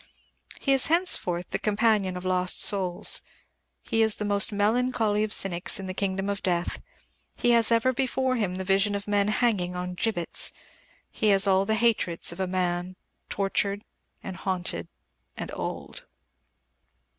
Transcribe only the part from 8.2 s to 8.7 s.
him the